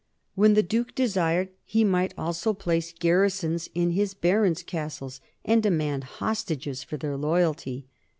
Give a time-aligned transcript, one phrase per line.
[0.33, 6.05] When the duke desired, he might also place garrisons in his barons' castles and demand
[6.15, 7.85] hostages for their loyalty.